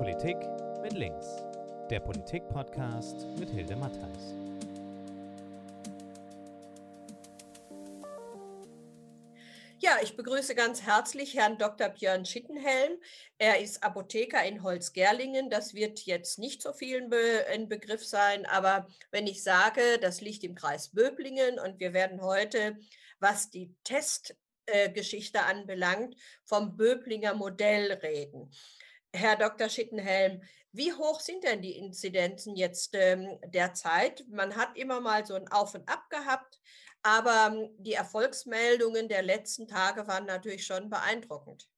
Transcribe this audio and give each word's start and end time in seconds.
Politik 0.00 0.38
mit 0.80 0.94
links. 0.94 1.26
Der 1.90 2.00
Politik-Podcast 2.00 3.26
mit 3.38 3.50
Hilde 3.50 3.76
Mattheis. 3.76 4.34
Ja, 9.78 9.98
ich 10.02 10.16
begrüße 10.16 10.54
ganz 10.54 10.80
herzlich 10.80 11.36
Herrn 11.36 11.58
Dr. 11.58 11.90
Björn 11.90 12.24
Schittenhelm. 12.24 12.92
Er 13.36 13.60
ist 13.60 13.84
Apotheker 13.84 14.42
in 14.42 14.62
Holzgerlingen. 14.62 15.50
Das 15.50 15.74
wird 15.74 16.00
jetzt 16.06 16.38
nicht 16.38 16.62
so 16.62 16.72
vielen 16.72 17.10
Be 17.10 17.44
ein 17.52 17.68
Begriff 17.68 18.02
sein, 18.02 18.46
aber 18.46 18.86
wenn 19.10 19.26
ich 19.26 19.42
sage, 19.42 19.98
das 20.00 20.22
liegt 20.22 20.44
im 20.44 20.54
Kreis 20.54 20.88
Böblingen 20.88 21.58
und 21.58 21.78
wir 21.78 21.92
werden 21.92 22.22
heute, 22.22 22.78
was 23.18 23.50
die 23.50 23.74
Testgeschichte 23.84 25.38
äh, 25.38 25.42
anbelangt, 25.42 26.16
vom 26.46 26.78
Böblinger 26.78 27.34
Modell 27.34 27.92
reden. 27.92 28.50
Herr 29.12 29.36
Dr. 29.36 29.68
Schittenhelm, 29.68 30.42
wie 30.72 30.92
hoch 30.92 31.20
sind 31.20 31.42
denn 31.42 31.62
die 31.62 31.76
Inzidenzen 31.76 32.54
jetzt 32.54 32.94
ähm, 32.94 33.38
derzeit? 33.46 34.24
Man 34.28 34.54
hat 34.54 34.76
immer 34.76 35.00
mal 35.00 35.26
so 35.26 35.34
ein 35.34 35.48
Auf 35.48 35.74
und 35.74 35.88
Ab 35.88 36.08
gehabt, 36.10 36.60
aber 37.02 37.48
ähm, 37.52 37.70
die 37.78 37.94
Erfolgsmeldungen 37.94 39.08
der 39.08 39.22
letzten 39.22 39.66
Tage 39.66 40.06
waren 40.06 40.26
natürlich 40.26 40.64
schon 40.64 40.88
beeindruckend. 40.88 41.68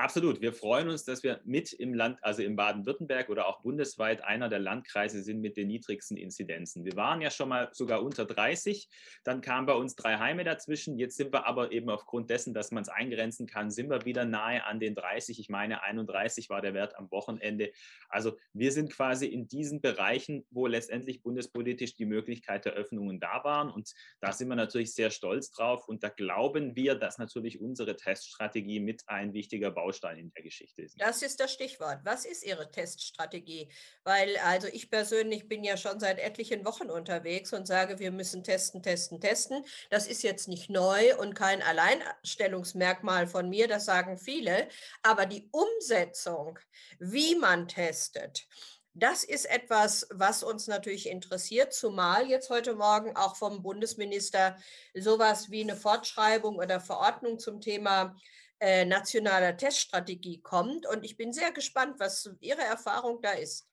Absolut. 0.00 0.40
Wir 0.40 0.54
freuen 0.54 0.88
uns, 0.88 1.04
dass 1.04 1.22
wir 1.22 1.42
mit 1.44 1.74
im 1.74 1.92
Land, 1.92 2.24
also 2.24 2.40
in 2.42 2.56
Baden-Württemberg 2.56 3.28
oder 3.28 3.46
auch 3.46 3.60
bundesweit 3.60 4.24
einer 4.24 4.48
der 4.48 4.58
Landkreise 4.58 5.22
sind 5.22 5.42
mit 5.42 5.58
den 5.58 5.68
niedrigsten 5.68 6.16
Inzidenzen. 6.16 6.86
Wir 6.86 6.96
waren 6.96 7.20
ja 7.20 7.30
schon 7.30 7.50
mal 7.50 7.68
sogar 7.72 8.02
unter 8.02 8.24
30. 8.24 8.88
Dann 9.24 9.42
kamen 9.42 9.66
bei 9.66 9.74
uns 9.74 9.96
drei 9.96 10.16
Heime 10.16 10.42
dazwischen. 10.42 10.96
Jetzt 10.96 11.18
sind 11.18 11.34
wir 11.34 11.44
aber 11.46 11.72
eben 11.72 11.90
aufgrund 11.90 12.30
dessen, 12.30 12.54
dass 12.54 12.70
man 12.70 12.80
es 12.80 12.88
eingrenzen 12.88 13.46
kann, 13.46 13.70
sind 13.70 13.90
wir 13.90 14.06
wieder 14.06 14.24
nahe 14.24 14.64
an 14.64 14.80
den 14.80 14.94
30. 14.94 15.38
Ich 15.38 15.50
meine, 15.50 15.82
31 15.82 16.48
war 16.48 16.62
der 16.62 16.72
Wert 16.72 16.96
am 16.96 17.10
Wochenende. 17.10 17.70
Also 18.08 18.38
wir 18.54 18.72
sind 18.72 18.90
quasi 18.90 19.26
in 19.26 19.48
diesen 19.48 19.82
Bereichen, 19.82 20.46
wo 20.50 20.66
letztendlich 20.66 21.22
bundespolitisch 21.22 21.94
die 21.96 22.06
Möglichkeit 22.06 22.64
der 22.64 22.72
Öffnungen 22.72 23.20
da 23.20 23.44
waren. 23.44 23.70
Und 23.70 23.92
da 24.20 24.32
sind 24.32 24.48
wir 24.48 24.56
natürlich 24.56 24.94
sehr 24.94 25.10
stolz 25.10 25.50
drauf. 25.50 25.86
Und 25.88 26.02
da 26.02 26.08
glauben 26.08 26.74
wir, 26.74 26.94
dass 26.94 27.18
natürlich 27.18 27.60
unsere 27.60 27.96
Teststrategie 27.96 28.80
mit 28.80 29.02
ein 29.06 29.34
wichtiger 29.34 29.70
Baustein 29.70 29.89
Baustein 29.90 30.18
in 30.18 30.32
der 30.32 30.44
Geschichte 30.44 30.82
ist. 30.82 31.00
Das 31.00 31.22
ist 31.22 31.40
das 31.40 31.52
Stichwort. 31.52 31.98
Was 32.04 32.24
ist 32.24 32.44
Ihre 32.44 32.70
Teststrategie? 32.70 33.68
Weil 34.04 34.36
also 34.38 34.68
ich 34.68 34.88
persönlich 34.88 35.48
bin 35.48 35.64
ja 35.64 35.76
schon 35.76 35.98
seit 35.98 36.20
etlichen 36.20 36.64
Wochen 36.64 36.90
unterwegs 36.90 37.52
und 37.52 37.66
sage, 37.66 37.98
wir 37.98 38.12
müssen 38.12 38.44
testen, 38.44 38.82
testen, 38.82 39.20
testen. 39.20 39.64
Das 39.90 40.06
ist 40.06 40.22
jetzt 40.22 40.46
nicht 40.46 40.70
neu 40.70 41.16
und 41.18 41.34
kein 41.34 41.60
Alleinstellungsmerkmal 41.62 43.26
von 43.26 43.48
mir, 43.48 43.66
das 43.66 43.84
sagen 43.84 44.16
viele. 44.16 44.68
Aber 45.02 45.26
die 45.26 45.48
Umsetzung, 45.50 46.58
wie 47.00 47.34
man 47.34 47.66
testet, 47.66 48.46
das 48.94 49.24
ist 49.24 49.46
etwas, 49.46 50.06
was 50.10 50.42
uns 50.42 50.66
natürlich 50.66 51.08
interessiert, 51.08 51.72
zumal 51.72 52.28
jetzt 52.28 52.50
heute 52.50 52.74
Morgen 52.74 53.16
auch 53.16 53.36
vom 53.36 53.62
Bundesminister 53.62 54.56
sowas 54.94 55.50
wie 55.50 55.62
eine 55.62 55.76
Fortschreibung 55.76 56.56
oder 56.56 56.80
Verordnung 56.80 57.38
zum 57.38 57.60
Thema 57.60 58.16
äh, 58.60 58.84
nationaler 58.84 59.56
Teststrategie 59.56 60.40
kommt. 60.42 60.86
Und 60.86 61.04
ich 61.04 61.16
bin 61.16 61.32
sehr 61.32 61.52
gespannt, 61.52 61.96
was 61.98 62.30
Ihre 62.40 62.62
Erfahrung 62.62 63.20
da 63.22 63.32
ist. 63.32 63.69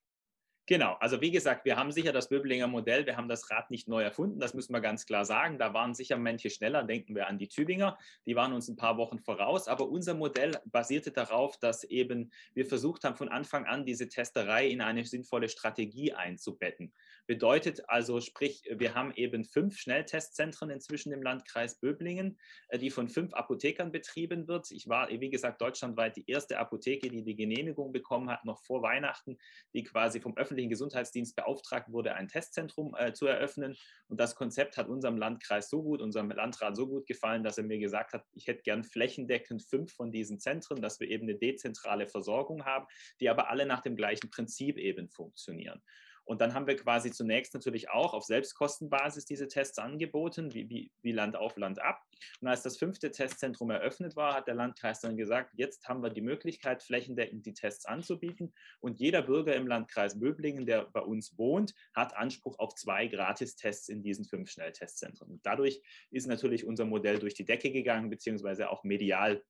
Genau, 0.69 0.97
also 0.99 1.21
wie 1.21 1.31
gesagt, 1.31 1.63
wir 1.63 1.77
haben 1.77 1.93
sicher 1.93 2.11
das 2.11 2.27
Böblinger 2.27 2.67
Modell, 2.67 3.05
wir 3.05 3.15
haben 3.15 3.29
das 3.29 3.49
Rad 3.49 3.71
nicht 3.71 3.87
neu 3.87 4.03
erfunden, 4.03 4.37
das 4.37 4.53
müssen 4.53 4.73
wir 4.73 4.81
ganz 4.81 5.05
klar 5.05 5.23
sagen. 5.23 5.57
Da 5.57 5.73
waren 5.73 5.93
sicher 5.93 6.17
manche 6.17 6.49
schneller, 6.49 6.83
denken 6.83 7.15
wir 7.15 7.27
an 7.27 7.37
die 7.37 7.47
Tübinger, 7.47 7.97
die 8.25 8.35
waren 8.35 8.51
uns 8.51 8.67
ein 8.67 8.75
paar 8.75 8.97
Wochen 8.97 9.17
voraus, 9.17 9.69
aber 9.69 9.87
unser 9.87 10.13
Modell 10.13 10.59
basierte 10.65 11.11
darauf, 11.11 11.57
dass 11.57 11.85
eben 11.85 12.33
wir 12.53 12.65
versucht 12.65 13.05
haben, 13.05 13.15
von 13.15 13.29
Anfang 13.29 13.65
an 13.65 13.85
diese 13.85 14.09
Testerei 14.09 14.67
in 14.67 14.81
eine 14.81 15.05
sinnvolle 15.05 15.47
Strategie 15.47 16.11
einzubetten. 16.11 16.91
Bedeutet 17.27 17.89
also, 17.89 18.19
sprich, 18.19 18.63
wir 18.69 18.93
haben 18.93 19.13
eben 19.15 19.45
fünf 19.45 19.77
Schnelltestzentren 19.77 20.69
inzwischen 20.69 21.13
im 21.13 21.23
Landkreis 21.23 21.79
Böblingen, 21.79 22.37
äh, 22.67 22.77
die 22.77 22.89
von 22.89 23.07
fünf 23.07 23.33
Apothekern 23.33 23.93
betrieben 23.93 24.49
wird. 24.49 24.71
Ich 24.71 24.89
war, 24.89 25.09
wie 25.09 25.29
gesagt, 25.29 25.61
deutschlandweit 25.61 26.17
die 26.17 26.29
erste 26.29 26.57
Apotheke, 26.57 27.09
die 27.09 27.23
die 27.23 27.37
Genehmigung 27.37 27.93
bekommen 27.93 28.29
hat, 28.29 28.43
noch 28.43 28.59
vor 28.59 28.81
Weihnachten, 28.81 29.37
die 29.73 29.83
quasi 29.83 30.19
vom 30.19 30.35
öffentlichen 30.35 30.56
öffentlichen 30.57 30.69
Gesundheitsdienst 30.69 31.35
beauftragt 31.35 31.91
wurde, 31.91 32.15
ein 32.15 32.27
Testzentrum 32.27 32.95
äh, 32.97 33.13
zu 33.13 33.27
eröffnen. 33.27 33.77
Und 34.07 34.19
das 34.19 34.35
Konzept 34.35 34.77
hat 34.77 34.89
unserem 34.89 35.17
Landkreis 35.17 35.69
so 35.69 35.83
gut, 35.83 36.01
unserem 36.01 36.31
Landrat 36.31 36.75
so 36.75 36.87
gut 36.87 37.05
gefallen, 37.05 37.43
dass 37.43 37.59
er 37.59 37.63
mir 37.63 37.77
gesagt 37.77 38.13
hat, 38.13 38.25
ich 38.33 38.47
hätte 38.47 38.63
gern 38.63 38.83
flächendeckend 38.83 39.61
fünf 39.63 39.93
von 39.93 40.11
diesen 40.11 40.39
Zentren, 40.39 40.81
dass 40.81 40.99
wir 40.99 41.09
eben 41.09 41.23
eine 41.29 41.37
dezentrale 41.37 42.07
Versorgung 42.07 42.65
haben, 42.65 42.87
die 43.19 43.29
aber 43.29 43.51
alle 43.51 43.67
nach 43.67 43.81
dem 43.81 43.95
gleichen 43.95 44.31
Prinzip 44.31 44.77
eben 44.77 45.09
funktionieren. 45.09 45.79
Und 46.27 46.41
dann 46.41 46.53
haben 46.53 46.67
wir 46.67 46.75
quasi 46.75 47.09
zunächst 47.09 47.53
natürlich 47.53 47.89
auch 47.89 48.13
auf 48.13 48.25
Selbstkostenbasis 48.25 49.25
diese 49.25 49.47
Tests 49.47 49.79
angeboten, 49.79 50.53
wie, 50.53 50.69
wie, 50.69 50.91
wie 51.01 51.13
Land 51.13 51.37
auf 51.37 51.55
Land 51.55 51.81
ab. 51.81 52.03
Und 52.41 52.49
als 52.49 52.63
das 52.63 52.77
fünfte 52.77 53.11
Testzentrum 53.11 53.69
eröffnet 53.69 54.17
war, 54.17 54.33
hat 54.33 54.47
der 54.47 54.55
Landkreis 54.55 54.99
dann 54.99 55.15
gesagt, 55.15 55.53
jetzt 55.55 55.87
haben 55.87 56.03
wir 56.03 56.09
die 56.09 56.21
Möglichkeit, 56.21 56.83
flächendeckend 56.83 57.45
die 57.45 57.53
Tests 57.53 57.85
anzubieten. 57.85 58.53
Und 58.81 58.99
jeder 58.99 59.21
Bürger 59.21 59.55
im 59.55 59.67
Landkreis 59.67 60.19
Böblingen, 60.19 60.65
der 60.65 60.85
bei 60.91 60.99
uns 60.99 61.37
wohnt, 61.37 61.73
hat 61.93 62.13
Anspruch 62.17 62.59
auf 62.59 62.75
zwei 62.75 63.07
Gratistests 63.07 63.87
in 63.87 64.03
diesen 64.03 64.25
fünf 64.25 64.51
Schnelltestzentren. 64.51 65.31
Und 65.31 65.45
dadurch 65.45 65.81
ist 66.11 66.27
natürlich 66.27 66.65
unser 66.65 66.83
Modell 66.83 67.19
durch 67.19 67.35
die 67.35 67.45
Decke 67.45 67.71
gegangen, 67.71 68.09
beziehungsweise 68.09 68.69
auch 68.69 68.83
medial. 68.83 69.41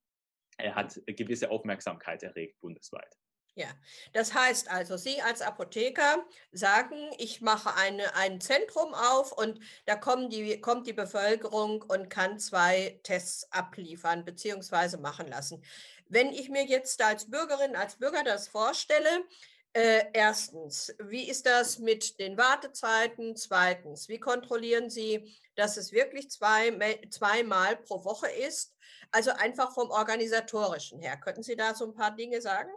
Er 0.58 0.76
hat 0.76 1.02
gewisse 1.08 1.50
Aufmerksamkeit 1.50 2.22
erregt 2.22 2.60
bundesweit. 2.60 3.18
Ja, 3.58 3.70
das 4.14 4.36
heißt 4.36 4.70
also, 4.70 4.98
Sie 4.98 5.20
als 5.24 5.42
Apotheker 5.42 6.24
sagen, 6.52 6.96
ich 7.18 7.42
mache 7.42 7.74
eine, 7.74 8.14
ein 8.14 8.40
Zentrum 8.40 8.94
auf 8.94 9.32
und 9.32 9.60
da 9.88 9.96
kommen 9.96 10.30
die, 10.30 10.62
kommt 10.62 10.86
die 10.86 10.94
Bevölkerung 10.94 11.82
und 11.82 12.12
kann 12.12 12.38
zwei 12.38 13.00
Tests 13.02 13.52
abliefern 13.52 14.24
bzw. 14.26 14.98
machen 14.98 15.28
lassen. 15.28 15.64
Wenn 16.08 16.30
ich 16.30 16.50
mir 16.50 16.66
jetzt 16.66 17.02
als 17.02 17.32
Bürgerin, 17.32 17.76
als 17.76 17.96
Bürger 17.96 18.24
das 18.24 18.48
vorstelle, 18.48 19.26
äh, 19.74 20.04
erstens, 20.14 20.94
wie 21.00 21.28
ist 21.28 21.48
das 21.48 21.80
mit 21.80 22.20
den 22.20 22.38
Wartezeiten? 22.38 23.36
Zweitens, 23.36 24.08
wie 24.08 24.20
kontrollieren 24.20 24.92
Sie, 24.92 25.36
dass 25.56 25.78
es 25.78 25.92
wirklich 25.92 26.30
zwei, 26.30 27.00
zweimal 27.10 27.76
pro 27.78 28.06
Woche 28.06 28.30
ist? 28.30 28.76
Also 29.12 29.32
einfach 29.32 29.74
vom 29.74 29.90
organisatorischen 29.90 31.00
her. 31.00 31.18
Könnten 31.18 31.42
Sie 31.42 31.56
da 31.56 31.74
so 31.74 31.86
ein 31.86 31.96
paar 31.96 32.16
Dinge 32.16 32.40
sagen? 32.40 32.70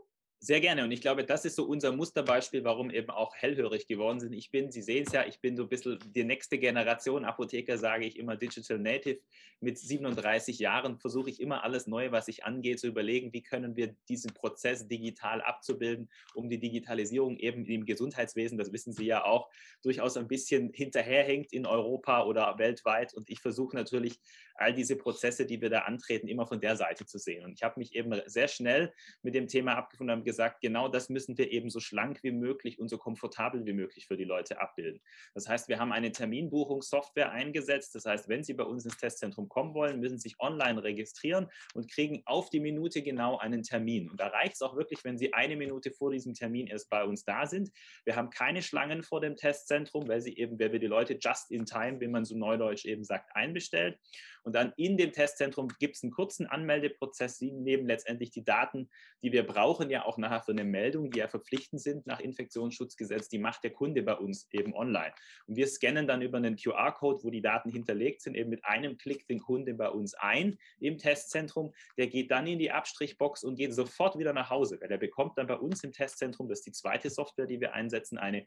Sehr 0.42 0.62
gerne. 0.62 0.84
Und 0.84 0.90
ich 0.90 1.02
glaube, 1.02 1.22
das 1.22 1.44
ist 1.44 1.56
so 1.56 1.64
unser 1.64 1.92
Musterbeispiel, 1.92 2.64
warum 2.64 2.88
eben 2.88 3.10
auch 3.10 3.34
hellhörig 3.34 3.86
geworden 3.86 4.20
sind. 4.20 4.32
Ich 4.32 4.50
bin, 4.50 4.72
Sie 4.72 4.80
sehen 4.80 5.04
es 5.06 5.12
ja, 5.12 5.26
ich 5.26 5.38
bin 5.42 5.54
so 5.54 5.64
ein 5.64 5.68
bisschen 5.68 5.98
die 6.14 6.24
nächste 6.24 6.56
Generation 6.56 7.26
Apotheker, 7.26 7.76
sage 7.76 8.06
ich 8.06 8.18
immer 8.18 8.36
Digital 8.36 8.78
Native. 8.78 9.20
Mit 9.60 9.76
37 9.76 10.58
Jahren 10.58 10.98
versuche 10.98 11.28
ich 11.28 11.42
immer 11.42 11.62
alles 11.62 11.86
Neue, 11.86 12.10
was 12.10 12.24
sich 12.24 12.42
angeht, 12.44 12.80
zu 12.80 12.86
überlegen, 12.86 13.34
wie 13.34 13.42
können 13.42 13.76
wir 13.76 13.94
diesen 14.08 14.32
Prozess 14.32 14.88
digital 14.88 15.42
abzubilden, 15.42 16.08
um 16.32 16.48
die 16.48 16.58
Digitalisierung 16.58 17.36
eben 17.36 17.66
im 17.66 17.84
Gesundheitswesen, 17.84 18.56
das 18.56 18.72
wissen 18.72 18.94
Sie 18.94 19.04
ja 19.04 19.24
auch, 19.24 19.50
durchaus 19.82 20.16
ein 20.16 20.26
bisschen 20.26 20.72
hinterherhängt 20.72 21.52
in 21.52 21.66
Europa 21.66 22.24
oder 22.24 22.56
weltweit. 22.56 23.12
Und 23.12 23.28
ich 23.28 23.40
versuche 23.40 23.76
natürlich 23.76 24.18
all 24.54 24.72
diese 24.72 24.96
Prozesse, 24.96 25.44
die 25.44 25.60
wir 25.60 25.68
da 25.68 25.80
antreten, 25.80 26.28
immer 26.28 26.46
von 26.46 26.60
der 26.60 26.76
Seite 26.76 27.04
zu 27.04 27.18
sehen. 27.18 27.44
Und 27.44 27.52
ich 27.52 27.62
habe 27.62 27.78
mich 27.78 27.94
eben 27.94 28.18
sehr 28.24 28.48
schnell 28.48 28.92
mit 29.22 29.34
dem 29.34 29.46
Thema 29.46 29.74
abgefunden 29.74 30.16
und 30.16 30.29
gesagt, 30.30 30.60
genau 30.60 30.86
das 30.86 31.08
müssen 31.08 31.36
wir 31.36 31.50
eben 31.50 31.70
so 31.70 31.80
schlank 31.80 32.22
wie 32.22 32.30
möglich 32.30 32.78
und 32.78 32.88
so 32.88 32.98
komfortabel 32.98 33.66
wie 33.66 33.72
möglich 33.72 34.06
für 34.06 34.16
die 34.16 34.24
Leute 34.24 34.60
abbilden. 34.60 35.02
Das 35.34 35.48
heißt, 35.48 35.68
wir 35.68 35.80
haben 35.80 35.92
eine 35.92 36.12
Terminbuchungssoftware 36.12 37.32
eingesetzt. 37.32 37.96
Das 37.96 38.04
heißt, 38.04 38.28
wenn 38.28 38.44
Sie 38.44 38.54
bei 38.54 38.64
uns 38.64 38.84
ins 38.84 38.96
Testzentrum 38.96 39.48
kommen 39.48 39.74
wollen, 39.74 39.98
müssen 39.98 40.18
Sie 40.18 40.28
sich 40.28 40.40
online 40.40 40.82
registrieren 40.82 41.48
und 41.74 41.90
kriegen 41.90 42.22
auf 42.26 42.48
die 42.50 42.60
Minute 42.60 43.02
genau 43.02 43.38
einen 43.38 43.64
Termin. 43.64 44.08
Und 44.08 44.20
da 44.20 44.28
reicht 44.28 44.54
es 44.54 44.62
auch 44.62 44.76
wirklich, 44.76 45.02
wenn 45.02 45.18
Sie 45.18 45.34
eine 45.34 45.56
Minute 45.56 45.90
vor 45.90 46.12
diesem 46.12 46.34
Termin 46.34 46.68
erst 46.68 46.88
bei 46.90 47.02
uns 47.02 47.24
da 47.24 47.46
sind. 47.46 47.70
Wir 48.04 48.14
haben 48.14 48.30
keine 48.30 48.62
Schlangen 48.62 49.02
vor 49.02 49.20
dem 49.20 49.36
Testzentrum, 49.36 50.06
weil 50.06 50.20
sie 50.20 50.36
eben, 50.36 50.58
weil 50.60 50.72
wir 50.72 50.78
die 50.78 50.86
Leute 50.86 51.18
just 51.20 51.50
in 51.50 51.66
time, 51.66 52.00
wie 52.00 52.08
man 52.08 52.24
so 52.24 52.36
neudeutsch 52.36 52.84
eben 52.84 53.04
sagt, 53.04 53.34
einbestellt. 53.34 53.98
Und 54.42 54.54
dann 54.54 54.72
in 54.76 54.96
dem 54.96 55.12
Testzentrum 55.12 55.68
gibt 55.78 55.96
es 55.96 56.02
einen 56.02 56.12
kurzen 56.12 56.46
Anmeldeprozess. 56.46 57.38
Sie 57.38 57.52
nehmen 57.52 57.86
letztendlich 57.86 58.30
die 58.30 58.44
Daten, 58.44 58.88
die 59.22 59.32
wir 59.32 59.46
brauchen, 59.46 59.90
ja 59.90 60.04
auch 60.04 60.18
nachher 60.20 60.42
für 60.42 60.52
eine 60.52 60.64
Meldung, 60.64 61.10
die 61.10 61.18
ja 61.18 61.28
verpflichtend 61.28 61.80
sind 61.80 62.06
nach 62.06 62.20
Infektionsschutzgesetz, 62.20 63.28
die 63.28 63.38
macht 63.38 63.64
der 63.64 63.72
Kunde 63.72 64.02
bei 64.02 64.14
uns 64.14 64.48
eben 64.52 64.74
online. 64.74 65.12
Und 65.46 65.56
wir 65.56 65.66
scannen 65.66 66.06
dann 66.06 66.22
über 66.22 66.38
einen 66.38 66.56
QR-Code, 66.56 67.24
wo 67.24 67.30
die 67.30 67.42
Daten 67.42 67.70
hinterlegt 67.70 68.22
sind, 68.22 68.36
eben 68.36 68.50
mit 68.50 68.64
einem 68.64 68.98
Klick 68.98 69.26
den 69.26 69.40
Kunde 69.40 69.74
bei 69.74 69.88
uns 69.88 70.14
ein 70.14 70.58
im 70.78 70.98
Testzentrum. 70.98 71.72
Der 71.96 72.06
geht 72.06 72.30
dann 72.30 72.46
in 72.46 72.58
die 72.58 72.70
Abstrichbox 72.70 73.44
und 73.44 73.56
geht 73.56 73.74
sofort 73.74 74.18
wieder 74.18 74.32
nach 74.32 74.50
Hause, 74.50 74.80
weil 74.80 74.88
der 74.88 74.98
bekommt 74.98 75.38
dann 75.38 75.46
bei 75.46 75.56
uns 75.56 75.82
im 75.84 75.92
Testzentrum, 75.92 76.48
das 76.48 76.60
ist 76.60 76.66
die 76.66 76.72
zweite 76.72 77.10
Software, 77.10 77.46
die 77.46 77.60
wir 77.60 77.74
einsetzen, 77.74 78.18
eine 78.18 78.46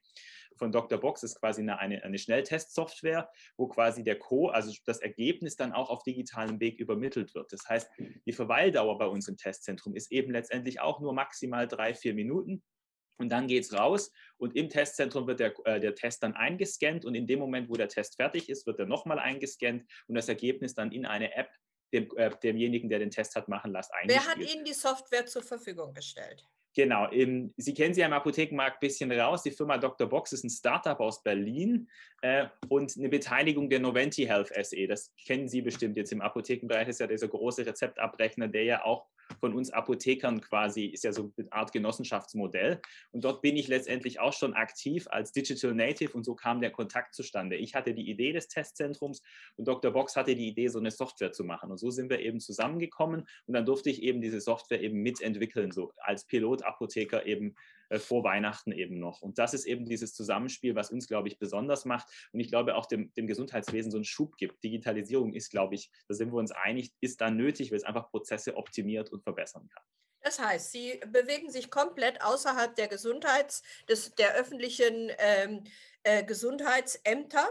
von 0.57 0.71
Dr. 0.71 0.99
Box 0.99 1.23
ist 1.23 1.39
quasi 1.39 1.61
eine, 1.61 1.79
eine, 1.79 2.03
eine 2.03 2.17
Schnelltestsoftware, 2.17 3.29
wo 3.57 3.67
quasi 3.67 4.03
der 4.03 4.17
Co, 4.19 4.49
also 4.49 4.73
das 4.85 4.99
Ergebnis 4.99 5.55
dann 5.55 5.73
auch 5.73 5.89
auf 5.89 6.03
digitalem 6.03 6.59
Weg 6.59 6.79
übermittelt 6.79 7.33
wird. 7.35 7.51
Das 7.51 7.67
heißt, 7.67 7.89
die 8.25 8.33
Verweildauer 8.33 8.97
bei 8.97 9.07
uns 9.07 9.27
im 9.27 9.37
Testzentrum 9.37 9.95
ist 9.95 10.11
eben 10.11 10.31
letztendlich 10.31 10.79
auch 10.79 10.99
nur 10.99 11.13
maximal 11.13 11.67
drei, 11.67 11.93
vier 11.93 12.13
Minuten. 12.13 12.63
Und 13.17 13.29
dann 13.29 13.47
geht 13.47 13.63
es 13.63 13.73
raus 13.73 14.11
und 14.37 14.55
im 14.55 14.69
Testzentrum 14.69 15.27
wird 15.27 15.39
der, 15.39 15.53
äh, 15.65 15.79
der 15.79 15.93
Test 15.93 16.23
dann 16.23 16.33
eingescannt 16.33 17.05
und 17.05 17.13
in 17.13 17.27
dem 17.27 17.39
Moment, 17.39 17.69
wo 17.69 17.75
der 17.75 17.87
Test 17.87 18.15
fertig 18.15 18.49
ist, 18.49 18.65
wird 18.65 18.79
er 18.79 18.87
nochmal 18.87 19.19
eingescannt 19.19 19.85
und 20.07 20.15
das 20.15 20.27
Ergebnis 20.27 20.73
dann 20.73 20.91
in 20.91 21.05
eine 21.05 21.33
App 21.35 21.49
dem, 21.93 22.09
äh, 22.17 22.31
demjenigen, 22.41 22.89
der 22.89 22.99
den 22.99 23.11
Test 23.11 23.35
hat 23.35 23.47
machen 23.47 23.71
lassen. 23.71 23.91
Wer 24.05 24.25
hat 24.25 24.39
Ihnen 24.39 24.65
die 24.65 24.73
Software 24.73 25.25
zur 25.27 25.43
Verfügung 25.43 25.93
gestellt? 25.93 26.47
Genau, 26.75 27.07
im, 27.09 27.53
Sie 27.57 27.73
kennen 27.73 27.93
sie 27.93 28.01
ja 28.01 28.07
im 28.07 28.13
Apothekenmarkt 28.13 28.77
ein 28.77 28.87
bisschen 28.87 29.11
raus. 29.11 29.43
Die 29.43 29.51
Firma 29.51 29.77
Dr. 29.77 30.07
Box 30.09 30.33
ist 30.33 30.43
ein 30.43 30.49
Startup 30.49 30.99
aus 30.99 31.21
Berlin 31.21 31.87
äh, 32.21 32.47
und 32.67 32.97
eine 32.97 33.09
Beteiligung 33.09 33.69
der 33.69 33.79
Noventi 33.79 34.25
Health 34.25 34.51
SE. 34.65 34.87
Das 34.87 35.13
kennen 35.23 35.47
Sie 35.47 35.61
bestimmt 35.61 35.97
jetzt 35.97 36.11
im 36.11 36.21
Apothekenbereich. 36.21 36.87
Das 36.87 36.95
ist 36.95 36.99
ja 36.99 37.07
dieser 37.07 37.27
große 37.27 37.65
Rezeptabrechner, 37.65 38.47
der 38.47 38.63
ja 38.63 38.83
auch 38.83 39.05
von 39.39 39.53
uns 39.53 39.71
Apothekern 39.71 40.41
quasi, 40.41 40.85
ist 40.85 41.03
ja 41.03 41.13
so 41.13 41.31
eine 41.37 41.51
Art 41.51 41.71
Genossenschaftsmodell. 41.71 42.81
Und 43.11 43.23
dort 43.23 43.41
bin 43.41 43.57
ich 43.57 43.67
letztendlich 43.67 44.19
auch 44.19 44.33
schon 44.33 44.53
aktiv 44.53 45.07
als 45.09 45.31
Digital 45.31 45.73
Native 45.73 46.13
und 46.13 46.23
so 46.23 46.35
kam 46.35 46.61
der 46.61 46.71
Kontakt 46.71 47.13
zustande. 47.15 47.55
Ich 47.55 47.75
hatte 47.75 47.93
die 47.93 48.09
Idee 48.09 48.33
des 48.33 48.47
Testzentrums 48.47 49.21
und 49.55 49.67
Dr. 49.67 49.91
Box 49.91 50.15
hatte 50.15 50.35
die 50.35 50.47
Idee, 50.47 50.67
so 50.67 50.79
eine 50.79 50.91
Software 50.91 51.31
zu 51.31 51.43
machen. 51.43 51.71
Und 51.71 51.77
so 51.77 51.89
sind 51.89 52.09
wir 52.09 52.19
eben 52.19 52.39
zusammengekommen 52.39 53.27
und 53.45 53.53
dann 53.53 53.65
durfte 53.65 53.89
ich 53.89 54.01
eben 54.01 54.21
diese 54.21 54.41
Software 54.41 54.81
eben 54.81 55.01
mitentwickeln, 55.01 55.71
so 55.71 55.91
als 55.97 56.25
Pilotapotheker 56.25 57.25
eben 57.25 57.55
vor 57.99 58.23
Weihnachten 58.23 58.71
eben 58.71 58.99
noch. 58.99 59.21
Und 59.21 59.39
das 59.39 59.53
ist 59.53 59.65
eben 59.65 59.85
dieses 59.85 60.13
Zusammenspiel, 60.13 60.75
was 60.75 60.91
uns, 60.91 61.07
glaube 61.07 61.27
ich, 61.27 61.39
besonders 61.39 61.85
macht. 61.85 62.07
Und 62.31 62.39
ich 62.39 62.49
glaube 62.49 62.75
auch 62.75 62.85
dem, 62.85 63.13
dem 63.13 63.27
Gesundheitswesen 63.27 63.91
so 63.91 63.97
einen 63.97 64.05
Schub 64.05 64.37
gibt. 64.37 64.63
Digitalisierung 64.63 65.33
ist, 65.33 65.49
glaube 65.49 65.75
ich, 65.75 65.91
da 66.07 66.13
sind 66.13 66.31
wir 66.31 66.37
uns 66.37 66.51
einig, 66.51 66.93
ist 67.01 67.21
dann 67.21 67.37
nötig, 67.37 67.71
weil 67.71 67.77
es 67.77 67.83
einfach 67.83 68.09
Prozesse 68.09 68.55
optimiert 68.55 69.11
und 69.11 69.23
verbessern 69.23 69.67
kann. 69.69 69.83
Das 70.21 70.39
heißt, 70.39 70.71
Sie 70.71 71.01
bewegen 71.07 71.51
sich 71.51 71.69
komplett 71.69 72.21
außerhalb 72.23 72.75
der 72.75 72.87
Gesundheits-, 72.87 73.61
des, 73.89 74.15
der 74.15 74.35
öffentlichen 74.35 75.11
ähm, 75.17 75.63
äh, 76.03 76.23
Gesundheitsämter 76.23 77.49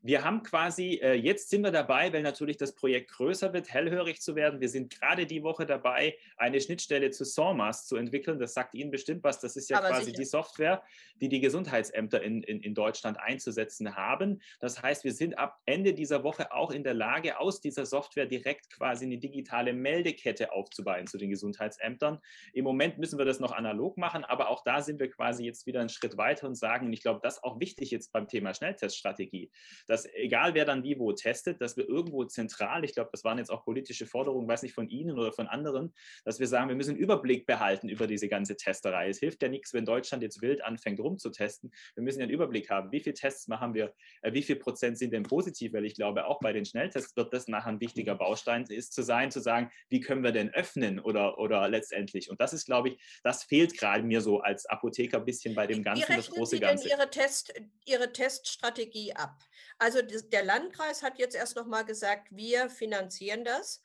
wir 0.00 0.24
haben 0.24 0.42
quasi, 0.42 1.00
äh, 1.02 1.14
jetzt 1.14 1.50
sind 1.50 1.62
wir 1.62 1.72
dabei, 1.72 2.12
weil 2.12 2.22
natürlich 2.22 2.56
das 2.56 2.74
Projekt 2.74 3.10
größer 3.10 3.52
wird, 3.52 3.72
hellhörig 3.72 4.20
zu 4.20 4.36
werden. 4.36 4.60
Wir 4.60 4.68
sind 4.68 4.90
gerade 4.90 5.26
die 5.26 5.42
Woche 5.42 5.66
dabei, 5.66 6.16
eine 6.36 6.60
Schnittstelle 6.60 7.10
zu 7.10 7.24
SORMAS 7.24 7.86
zu 7.86 7.96
entwickeln. 7.96 8.38
Das 8.38 8.54
sagt 8.54 8.74
Ihnen 8.74 8.90
bestimmt 8.92 9.24
was. 9.24 9.40
Das 9.40 9.56
ist 9.56 9.70
ja 9.70 9.78
Aber 9.78 9.88
quasi 9.88 10.06
sicher. 10.06 10.18
die 10.18 10.24
Software, 10.24 10.82
die 11.20 11.28
die 11.28 11.40
Gesundheitsämter 11.40 12.22
in, 12.22 12.42
in, 12.44 12.60
in 12.60 12.74
Deutschland 12.74 13.18
einzusetzen 13.18 13.96
haben. 13.96 14.40
Das 14.60 14.82
heißt, 14.82 15.02
wir 15.02 15.12
sind 15.12 15.36
ab 15.36 15.60
Ende 15.66 15.94
dieser 15.94 16.22
Woche 16.22 16.52
auch 16.52 16.70
in 16.70 16.84
der 16.84 16.94
Lage, 16.94 17.40
aus 17.40 17.60
dieser 17.60 17.84
Software 17.84 18.26
direkt 18.26 18.70
quasi 18.70 19.04
eine 19.04 19.18
digitale 19.18 19.72
Meldekette 19.72 20.52
aufzubauen 20.52 21.08
zu 21.08 21.18
den 21.18 21.30
Gesundheitsämtern. 21.30 22.20
Im 22.52 22.64
Moment 22.64 22.98
müssen 22.98 23.18
wir 23.18 23.24
das 23.24 23.40
noch 23.40 23.52
analog 23.52 23.96
machen, 23.96 24.24
aber 24.24 24.48
auch 24.48 24.62
da 24.62 24.80
sind 24.80 25.00
wir 25.00 25.10
quasi 25.10 25.44
jetzt 25.44 25.66
wieder 25.66 25.80
einen 25.80 25.88
Schritt 25.88 26.16
weiter 26.16 26.46
und 26.46 26.54
sagen, 26.54 26.86
und 26.86 26.92
ich 26.92 27.02
glaube, 27.02 27.20
das 27.22 27.38
ist 27.38 27.44
auch 27.44 27.58
wichtig 27.58 27.90
jetzt 27.90 28.12
beim 28.12 28.28
Thema 28.28 28.54
Schnellteststrategie, 28.54 29.50
dass 29.88 30.06
egal 30.14 30.54
wer 30.54 30.64
dann 30.64 30.84
wie 30.84 30.98
wo 30.98 31.12
testet, 31.12 31.60
dass 31.60 31.76
wir 31.76 31.88
irgendwo 31.88 32.24
zentral, 32.24 32.84
ich 32.84 32.94
glaube, 32.94 33.10
das 33.12 33.24
waren 33.24 33.38
jetzt 33.38 33.50
auch 33.50 33.64
politische 33.64 34.06
Forderungen, 34.06 34.46
weiß 34.46 34.62
nicht 34.62 34.74
von 34.74 34.88
Ihnen 34.88 35.18
oder 35.18 35.32
von 35.32 35.48
anderen, 35.48 35.92
dass 36.24 36.38
wir 36.38 36.46
sagen, 36.46 36.68
wir 36.68 36.76
müssen 36.76 36.90
einen 36.90 37.00
Überblick 37.00 37.46
behalten 37.46 37.88
über 37.88 38.06
diese 38.06 38.28
ganze 38.28 38.56
Testerei. 38.56 39.08
Es 39.08 39.18
hilft 39.18 39.42
ja 39.42 39.48
nichts, 39.48 39.72
wenn 39.72 39.84
Deutschland 39.84 40.22
jetzt 40.22 40.42
wild 40.42 40.62
anfängt 40.62 41.00
rumzutesten. 41.00 41.72
Wir 41.94 42.04
müssen 42.04 42.20
ja 42.20 42.24
einen 42.24 42.32
Überblick 42.32 42.70
haben, 42.70 42.92
wie 42.92 43.00
viele 43.00 43.14
Tests 43.14 43.48
machen 43.48 43.74
wir, 43.74 43.94
äh, 44.22 44.32
wie 44.32 44.42
viel 44.42 44.56
Prozent 44.56 44.98
sind 44.98 45.12
denn 45.12 45.22
positiv, 45.22 45.72
weil 45.72 45.84
ich 45.84 45.94
glaube, 45.94 46.26
auch 46.26 46.40
bei 46.40 46.52
den 46.52 46.64
Schnelltests 46.64 47.16
wird 47.16 47.32
das 47.32 47.48
nachher 47.48 47.70
ein 47.70 47.80
wichtiger 47.80 48.14
Baustein 48.14 48.64
ist 48.68 48.92
zu 48.92 49.02
sein, 49.02 49.30
zu 49.30 49.40
sagen, 49.40 49.70
wie 49.88 50.00
können 50.00 50.22
wir 50.22 50.32
denn 50.32 50.52
öffnen 50.52 51.00
oder, 51.00 51.38
oder 51.38 51.68
letztendlich. 51.68 52.30
Und 52.30 52.40
das 52.40 52.52
ist, 52.52 52.66
glaube 52.66 52.90
ich, 52.90 53.20
das 53.22 53.44
fehlt 53.44 53.78
gerade 53.78 54.02
mir 54.02 54.20
so 54.20 54.40
als 54.40 54.66
Apotheker 54.66 55.18
ein 55.18 55.24
bisschen 55.24 55.54
bei 55.54 55.66
dem 55.66 55.82
Ganzen, 55.82 56.14
das 56.14 56.30
große 56.30 56.56
Sie 56.56 56.60
Ganze. 56.60 56.88
Ihre, 56.88 57.10
Test, 57.10 57.54
Ihre 57.86 58.12
Teststrategie 58.12 59.12
ab? 59.14 59.38
Also 59.78 60.00
der 60.02 60.44
Landkreis 60.44 61.02
hat 61.02 61.18
jetzt 61.18 61.36
erst 61.36 61.56
noch 61.56 61.66
mal 61.66 61.82
gesagt, 61.84 62.28
wir 62.30 62.68
finanzieren 62.68 63.44
das. 63.44 63.80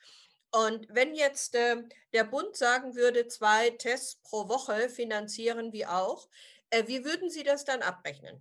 Und 0.51 0.87
wenn 0.89 1.15
jetzt 1.15 1.55
äh, 1.55 1.77
der 2.13 2.23
Bund 2.23 2.55
sagen 2.55 2.95
würde, 2.95 3.27
zwei 3.27 3.71
Tests 3.71 4.21
pro 4.23 4.49
Woche 4.49 4.89
finanzieren 4.89 5.73
wir 5.73 5.91
auch, 5.91 6.27
äh, 6.69 6.83
wie 6.87 7.03
würden 7.03 7.29
Sie 7.29 7.43
das 7.43 7.65
dann 7.65 7.81
abrechnen? 7.81 8.39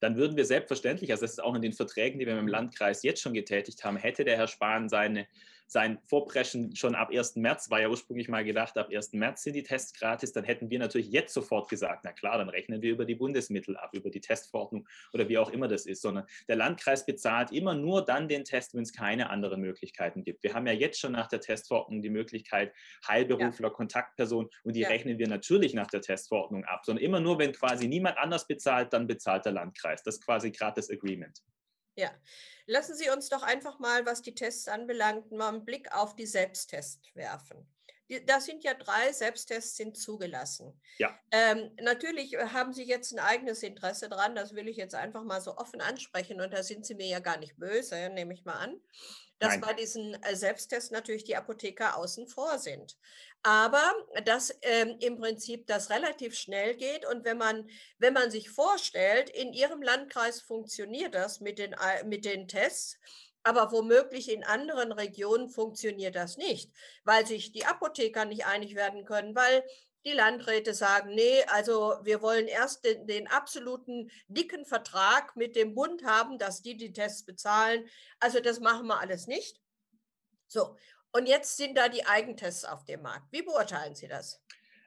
Dann 0.00 0.16
würden 0.16 0.36
wir 0.36 0.44
selbstverständlich, 0.44 1.10
also 1.10 1.22
das 1.22 1.32
ist 1.32 1.42
auch 1.42 1.54
in 1.54 1.62
den 1.62 1.72
Verträgen, 1.72 2.18
die 2.18 2.26
wir 2.26 2.34
mit 2.34 2.42
dem 2.42 2.48
Landkreis 2.48 3.02
jetzt 3.02 3.22
schon 3.22 3.32
getätigt 3.32 3.84
haben, 3.84 3.96
hätte 3.96 4.24
der 4.24 4.36
Herr 4.36 4.48
Spahn 4.48 4.88
seine 4.90 5.26
sein 5.74 5.98
Vorpreschen 6.06 6.76
schon 6.76 6.94
ab 6.94 7.10
1. 7.10 7.34
März, 7.34 7.68
war 7.68 7.80
ja 7.80 7.88
ursprünglich 7.88 8.28
mal 8.28 8.44
gedacht, 8.44 8.78
ab 8.78 8.90
1. 8.92 9.12
März 9.14 9.42
sind 9.42 9.54
die 9.54 9.64
Tests 9.64 9.92
gratis, 9.98 10.32
dann 10.32 10.44
hätten 10.44 10.70
wir 10.70 10.78
natürlich 10.78 11.10
jetzt 11.10 11.34
sofort 11.34 11.68
gesagt, 11.68 12.04
na 12.04 12.12
klar, 12.12 12.38
dann 12.38 12.48
rechnen 12.48 12.80
wir 12.80 12.92
über 12.92 13.04
die 13.04 13.16
Bundesmittel 13.16 13.76
ab, 13.76 13.90
über 13.92 14.08
die 14.08 14.20
Testverordnung 14.20 14.88
oder 15.12 15.28
wie 15.28 15.36
auch 15.36 15.50
immer 15.50 15.66
das 15.66 15.84
ist, 15.86 16.00
sondern 16.00 16.26
der 16.46 16.54
Landkreis 16.54 17.04
bezahlt 17.04 17.50
immer 17.50 17.74
nur 17.74 18.04
dann 18.04 18.28
den 18.28 18.44
Test, 18.44 18.74
wenn 18.74 18.84
es 18.84 18.92
keine 18.92 19.30
anderen 19.30 19.60
Möglichkeiten 19.60 20.22
gibt. 20.22 20.44
Wir 20.44 20.54
haben 20.54 20.68
ja 20.68 20.72
jetzt 20.72 21.00
schon 21.00 21.10
nach 21.10 21.26
der 21.26 21.40
Testverordnung 21.40 22.02
die 22.02 22.10
Möglichkeit 22.10 22.72
Heilberufler, 23.08 23.68
ja. 23.68 23.74
Kontaktperson 23.74 24.48
und 24.62 24.76
die 24.76 24.82
ja. 24.82 24.88
rechnen 24.88 25.18
wir 25.18 25.26
natürlich 25.26 25.74
nach 25.74 25.88
der 25.88 26.02
Testverordnung 26.02 26.64
ab, 26.66 26.86
sondern 26.86 27.04
immer 27.04 27.18
nur, 27.18 27.40
wenn 27.40 27.50
quasi 27.50 27.88
niemand 27.88 28.16
anders 28.18 28.46
bezahlt, 28.46 28.92
dann 28.92 29.08
bezahlt 29.08 29.44
der 29.44 29.52
Landkreis. 29.52 30.04
Das 30.04 30.14
ist 30.18 30.24
quasi 30.24 30.52
gerade 30.52 30.76
das 30.76 30.88
Agreement. 30.88 31.42
Ja, 31.96 32.10
lassen 32.66 32.96
Sie 32.96 33.10
uns 33.10 33.28
doch 33.28 33.42
einfach 33.42 33.78
mal, 33.78 34.04
was 34.06 34.22
die 34.22 34.34
Tests 34.34 34.68
anbelangt, 34.68 35.30
mal 35.30 35.48
einen 35.48 35.64
Blick 35.64 35.92
auf 35.92 36.16
die 36.16 36.26
Selbsttests 36.26 37.14
werfen. 37.14 37.70
Da 38.26 38.38
sind 38.38 38.64
ja 38.64 38.74
drei 38.74 39.12
Selbsttests 39.12 39.76
sind 39.76 39.96
zugelassen. 39.96 40.78
Ja. 40.98 41.18
Ähm, 41.30 41.70
natürlich 41.80 42.34
äh, 42.34 42.48
haben 42.48 42.74
Sie 42.74 42.84
jetzt 42.84 43.12
ein 43.12 43.18
eigenes 43.18 43.62
Interesse 43.62 44.08
dran, 44.08 44.34
das 44.34 44.54
will 44.54 44.68
ich 44.68 44.76
jetzt 44.76 44.94
einfach 44.94 45.24
mal 45.24 45.40
so 45.40 45.56
offen 45.56 45.80
ansprechen 45.80 46.40
und 46.40 46.52
da 46.52 46.62
sind 46.62 46.84
Sie 46.84 46.94
mir 46.94 47.06
ja 47.06 47.20
gar 47.20 47.38
nicht 47.38 47.56
böse, 47.56 48.10
nehme 48.10 48.34
ich 48.34 48.44
mal 48.44 48.54
an 48.54 48.78
dass 49.38 49.50
Nein. 49.50 49.60
bei 49.60 49.72
diesen 49.74 50.14
äh, 50.22 50.36
Selbsttests 50.36 50.90
natürlich 50.90 51.24
die 51.24 51.36
Apotheker 51.36 51.96
außen 51.96 52.26
vor 52.28 52.58
sind. 52.58 52.96
Aber 53.42 53.92
dass 54.24 54.56
ähm, 54.62 54.96
im 55.00 55.18
Prinzip 55.18 55.66
das 55.66 55.90
relativ 55.90 56.34
schnell 56.34 56.76
geht 56.76 57.04
und 57.04 57.24
wenn 57.24 57.36
man, 57.36 57.68
wenn 57.98 58.14
man 58.14 58.30
sich 58.30 58.48
vorstellt, 58.48 59.28
in 59.28 59.52
Ihrem 59.52 59.82
Landkreis 59.82 60.40
funktioniert 60.40 61.14
das 61.14 61.40
mit 61.40 61.58
den, 61.58 61.74
äh, 61.74 62.04
mit 62.04 62.24
den 62.24 62.48
Tests, 62.48 62.98
aber 63.42 63.70
womöglich 63.70 64.32
in 64.32 64.42
anderen 64.44 64.92
Regionen 64.92 65.50
funktioniert 65.50 66.16
das 66.16 66.38
nicht, 66.38 66.72
weil 67.04 67.26
sich 67.26 67.52
die 67.52 67.66
Apotheker 67.66 68.24
nicht 68.24 68.46
einig 68.46 68.74
werden 68.74 69.04
können, 69.04 69.34
weil 69.34 69.62
die 70.04 70.12
Landräte 70.12 70.74
sagen, 70.74 71.14
nee, 71.14 71.42
also 71.44 71.96
wir 72.02 72.20
wollen 72.20 72.46
erst 72.46 72.84
den, 72.84 73.06
den, 73.06 73.26
absoluten 73.28 74.10
dicken 74.28 74.66
Vertrag 74.66 75.34
mit 75.36 75.56
dem 75.56 75.74
Bund 75.74 76.04
haben, 76.04 76.38
dass 76.38 76.62
die 76.62 76.76
die 76.76 76.92
Tests 76.92 77.24
bezahlen. 77.24 77.88
Also 78.20 78.40
das 78.40 78.60
machen 78.60 78.86
wir 78.86 79.00
alles 79.00 79.26
nicht. 79.26 79.60
So, 80.46 80.76
und 81.12 81.26
jetzt 81.26 81.56
sind 81.56 81.78
da 81.78 81.88
die 81.88 82.06
Eigentests 82.06 82.64
auf 82.64 82.84
dem 82.84 83.02
Markt. 83.02 83.32
Wie 83.32 83.42
beurteilen 83.42 83.94
Sie 83.94 84.08
das? 84.08 84.42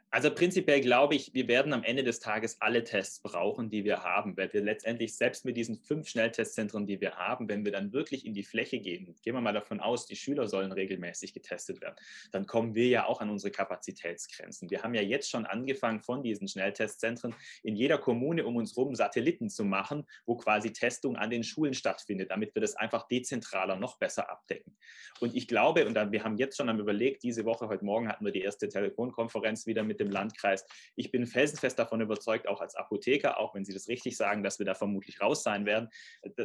Also 0.09 0.33
prinzipiell 0.33 0.79
glaube 0.79 1.15
ich, 1.15 1.33
wir 1.33 1.49
werden 1.49 1.73
am 1.73 1.83
Ende 1.83 2.01
des 2.01 2.21
Tages 2.21 2.61
alle 2.61 2.85
Tests 2.85 3.19
brauchen, 3.21 3.69
die 3.69 3.83
wir 3.83 4.05
haben, 4.05 4.37
weil 4.37 4.51
wir 4.53 4.61
letztendlich 4.61 5.17
selbst 5.17 5.43
mit 5.43 5.57
diesen 5.57 5.75
fünf 5.75 6.07
Schnelltestzentren, 6.07 6.87
die 6.87 7.01
wir 7.01 7.17
haben, 7.17 7.49
wenn 7.49 7.65
wir 7.65 7.73
dann 7.73 7.91
wirklich 7.91 8.25
in 8.25 8.33
die 8.33 8.45
Fläche 8.45 8.79
gehen, 8.79 9.13
gehen 9.21 9.33
wir 9.33 9.41
mal 9.41 9.51
davon 9.51 9.81
aus, 9.81 10.05
die 10.05 10.15
Schüler 10.15 10.47
sollen 10.47 10.71
regelmäßig 10.71 11.33
getestet 11.33 11.81
werden, 11.81 11.95
dann 12.31 12.45
kommen 12.47 12.73
wir 12.73 12.87
ja 12.87 13.05
auch 13.05 13.19
an 13.19 13.29
unsere 13.29 13.51
Kapazitätsgrenzen. 13.51 14.69
Wir 14.69 14.81
haben 14.81 14.93
ja 14.93 15.01
jetzt 15.01 15.29
schon 15.29 15.45
angefangen 15.45 15.99
von 15.99 16.23
diesen 16.23 16.47
Schnelltestzentren 16.47 17.35
in 17.63 17.75
jeder 17.75 17.97
Kommune 17.97 18.45
um 18.45 18.55
uns 18.55 18.77
herum 18.77 18.95
Satelliten 18.95 19.49
zu 19.49 19.65
machen, 19.65 20.05
wo 20.25 20.37
quasi 20.37 20.71
Testung 20.71 21.17
an 21.17 21.29
den 21.29 21.43
Schulen 21.43 21.73
stattfindet, 21.73 22.31
damit 22.31 22.55
wir 22.55 22.61
das 22.61 22.77
einfach 22.77 23.09
dezentraler 23.09 23.75
noch 23.75 23.97
besser 23.97 24.29
abdecken. 24.29 24.77
Und 25.19 25.35
ich 25.35 25.49
glaube, 25.49 25.85
und 25.85 25.95
wir 25.95 26.23
haben 26.23 26.37
jetzt 26.37 26.55
schon 26.55 26.69
am 26.69 26.79
überlegt, 26.79 27.23
diese 27.23 27.43
Woche, 27.43 27.67
heute 27.67 27.83
Morgen 27.83 28.07
hatten 28.07 28.23
wir 28.23 28.31
die 28.31 28.41
erste 28.41 28.69
Telefonkonferenz 28.69 29.65
wieder 29.65 29.83
mit 29.83 29.96
mit 29.97 30.07
dem 30.07 30.11
Landkreis. 30.11 30.65
Ich 30.95 31.11
bin 31.11 31.25
felsenfest 31.25 31.79
davon 31.79 32.01
überzeugt, 32.01 32.47
auch 32.47 32.61
als 32.61 32.75
Apotheker, 32.75 33.39
auch 33.39 33.55
wenn 33.55 33.65
Sie 33.65 33.73
das 33.73 33.87
richtig 33.87 34.15
sagen, 34.15 34.43
dass 34.43 34.59
wir 34.59 34.65
da 34.65 34.75
vermutlich 34.75 35.21
raus 35.21 35.43
sein 35.43 35.65
werden. 35.65 35.89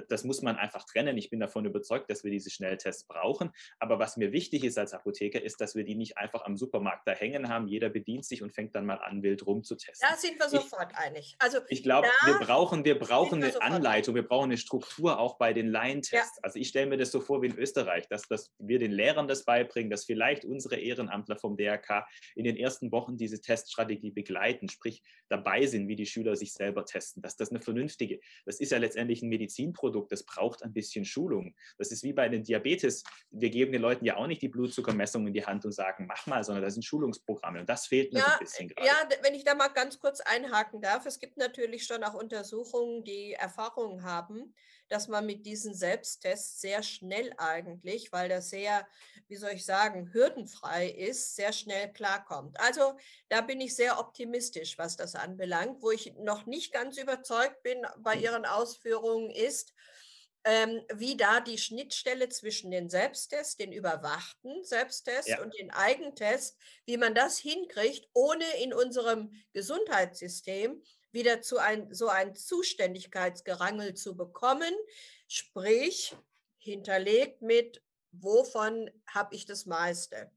Das 0.09 0.25
muss 0.25 0.43
man 0.43 0.57
einfach 0.57 0.85
trennen. 0.85 1.19
Ich 1.19 1.31
bin 1.31 1.41
davon 1.41 1.65
überzeugt, 1.65 2.11
dass 2.11 2.25
wir 2.25 2.31
diese 2.31 2.51
Schnelltests 2.51 3.05
brauchen. 3.05 3.51
Aber 3.79 3.99
was 3.99 4.17
mir 4.17 4.33
wichtig 4.33 4.65
ist 4.65 4.79
als 4.79 4.95
Apotheker, 4.95 5.43
ist, 5.43 5.61
dass 5.61 5.75
wir 5.75 5.85
die 5.85 5.95
nicht 5.95 6.17
einfach 6.17 6.45
am 6.45 6.57
Supermarkt 6.57 7.07
da 7.07 7.13
hängen 7.13 7.49
haben. 7.49 7.69
Jeder 7.69 7.91
bedient 7.91 8.25
sich 8.25 8.43
und 8.43 8.53
fängt 8.55 8.75
dann 8.75 8.87
mal 8.87 8.97
an, 8.97 9.23
wild 9.23 9.47
rumzutesten. 9.47 10.09
Da 10.09 10.17
sind 10.17 10.39
wir 10.39 10.49
sofort 10.49 10.93
ich, 10.93 10.99
einig. 10.99 11.37
Also 11.39 11.59
ich 11.69 11.83
glaube, 11.83 12.09
wir 12.25 12.39
brauchen, 12.39 12.85
wir 12.85 12.99
brauchen 12.99 13.43
eine 13.43 13.63
Anleitung, 13.63 14.15
wir 14.15 14.27
brauchen 14.27 14.45
eine 14.45 14.57
Struktur 14.57 15.19
auch 15.19 15.37
bei 15.37 15.53
den 15.53 15.69
Laientests. 15.69 16.37
Ja. 16.37 16.43
Also 16.43 16.59
ich 16.59 16.69
stelle 16.69 16.87
mir 16.87 16.97
das 16.97 17.11
so 17.11 17.21
vor 17.21 17.43
wie 17.43 17.47
in 17.49 17.59
Österreich, 17.59 18.09
dass, 18.09 18.23
dass 18.29 18.53
wir 18.59 18.79
den 18.79 18.93
Lehrern 18.93 19.29
das 19.29 19.45
beibringen, 19.45 19.91
dass 19.91 20.05
vielleicht 20.05 20.45
unsere 20.45 20.77
Ehrenamtler 20.77 21.37
vom 21.37 21.57
DRK 21.57 22.07
in 22.35 22.45
den 22.45 22.57
ersten 22.57 22.93
Wochen 22.93 23.17
diese 23.17 23.41
Teststrategie 23.43 24.11
begleiten, 24.11 24.69
sprich 24.69 25.03
dabei 25.29 25.67
sind, 25.67 25.89
wie 25.89 25.97
die 25.97 26.07
Schüler 26.07 26.37
sich 26.37 26.53
selber 26.53 26.85
testen, 26.85 27.23
dass 27.23 27.37
das 27.37 27.51
eine 27.51 27.61
vernünftige, 27.61 28.21
das 28.45 28.61
ist 28.61 28.73
ja 28.73 28.79
letztendlich 28.79 29.23
ein 29.23 29.29
Medizinprodukt, 29.29 30.13
das 30.13 30.25
braucht 30.25 30.63
ein 30.63 30.73
bisschen 30.73 31.05
Schulung. 31.05 31.55
Das 31.79 31.91
ist 31.91 32.03
wie 32.03 32.13
bei 32.13 32.29
den 32.29 32.43
Diabetes. 32.43 33.03
Wir 33.31 33.51
geben 33.51 33.73
den 33.73 33.83
Leuten 33.83 34.05
ja 34.05 34.17
auch 34.17 34.27
nicht 34.27 34.43
die 34.43 34.49
Blutzuckermessung 34.49 35.27
in 35.27 35.35
die 35.35 35.45
Hand 35.45 35.65
und 35.65 35.73
sagen, 35.73 36.07
mach 36.07 36.27
mal, 36.27 36.45
sondern 36.45 36.65
das 36.65 36.75
sind 36.75 36.85
Schulungsprogramme 36.85 37.61
und 37.61 37.69
das 37.69 37.87
fehlt 37.87 38.13
mir 38.13 38.21
ja, 38.21 38.27
ein 38.27 38.39
bisschen 38.39 38.69
gerade. 38.69 38.87
Ja, 38.87 39.09
wenn 39.23 39.35
ich 39.35 39.45
da 39.45 39.55
mal 39.55 39.69
ganz 39.69 39.99
kurz 39.99 40.21
einhaken 40.21 40.81
darf, 40.81 41.07
es 41.07 41.19
gibt 41.19 41.37
natürlich 41.37 41.85
schon 41.85 42.05
auch 42.05 42.15
Untersuchungen, 42.15 43.05
die 43.05 43.33
Erfahrungen 43.33 44.03
haben, 44.03 44.55
dass 44.93 45.09
man 45.09 45.25
mit 45.25 45.47
diesen 45.47 45.75
Selbsttests 45.75 46.61
sehr 46.61 46.83
schnell 46.83 47.33
eigentlich, 47.39 48.13
weil 48.13 48.29
das 48.29 48.51
sehr, 48.51 48.87
wie 49.27 49.37
soll 49.37 49.53
ich 49.53 49.65
sagen, 49.65 50.13
hürdenfrei 50.13 50.87
ist, 50.87 51.35
sehr 51.35 51.55
schnell 51.55 51.91
klarkommt. 51.91 52.61
Also 52.61 52.99
da 53.31 53.41
bin 53.41 53.59
ich 53.63 53.75
sehr 53.75 53.99
optimistisch, 53.99 54.77
was 54.77 54.99
das 54.99 55.15
anbelangt. 55.15 55.81
Wo 55.81 55.91
ich 55.91 56.13
noch 56.17 56.45
nicht 56.45 56.75
ganz 56.75 56.99
überzeugt 56.99 57.63
bin 57.63 57.87
bei 58.01 58.17
hm. 58.17 58.23
Ihren 58.23 58.45
Ausführungen 58.45 59.31
ist, 59.31 59.73
ähm, 60.45 60.83
wie 60.93 61.17
da 61.17 61.41
die 61.41 61.57
Schnittstelle 61.57 62.29
zwischen 62.29 62.71
den 62.71 62.91
Selbsttest, 62.91 63.61
den 63.61 63.73
überwachten 63.73 64.63
Selbsttest 64.63 65.29
ja. 65.29 65.41
und 65.41 65.57
den 65.59 65.71
Eigentest, 65.71 66.59
wie 66.85 66.99
man 66.99 67.15
das 67.15 67.39
hinkriegt, 67.39 68.09
ohne 68.13 68.45
in 68.63 68.75
unserem 68.75 69.33
Gesundheitssystem 69.55 70.83
wieder 71.13 71.43
zu 71.43 71.59
ein, 71.59 71.93
so 71.95 72.09
ein 72.09 72.35
Zuständigkeitsgerangel 72.35 73.95
zu 73.95 74.17
bekommen, 74.17 74.75
sprich 75.29 76.17
hinterlegt 76.59 77.43
mit, 77.43 77.83
wovon 78.13 78.91
habe 79.07 79.35
ich 79.35 79.47
das 79.47 79.67
meiste. 79.67 80.31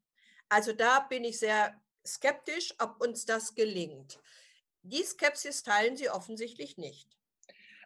Also 0.49 0.73
da 0.73 0.99
bin 1.01 1.23
ich 1.23 1.39
sehr 1.39 1.79
skeptisch, 2.05 2.73
ob 2.79 3.01
uns 3.01 3.25
das 3.25 3.55
gelingt. 3.55 4.19
Die 4.83 5.03
Skepsis 5.03 5.63
teilen 5.63 5.97
Sie 5.97 6.09
offensichtlich 6.09 6.77
nicht. 6.77 7.17